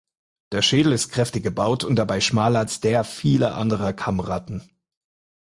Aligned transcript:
Der 0.51 0.63
Schädel 0.63 0.93
ist 0.93 1.11
kräftig 1.11 1.43
gebaut 1.43 1.83
und 1.83 1.95
dabei 1.95 2.21
schmaler 2.21 2.57
als 2.57 2.79
der 2.79 3.03
vieler 3.03 3.55
anderer 3.55 3.93
Kammratten. 3.93 4.67